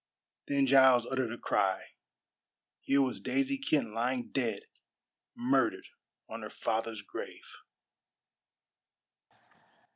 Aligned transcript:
Then 0.47 0.65
Giles 0.65 1.05
uttered 1.05 1.31
a 1.31 1.37
cry. 1.37 1.89
Here 2.79 3.03
was 3.03 3.21
Daisy 3.21 3.59
Kent 3.59 3.91
lying 3.93 4.29
dead 4.31 4.61
murdered 5.35 5.85
on 6.27 6.41
her 6.41 6.49
father's 6.49 7.03
grave! 7.03 7.45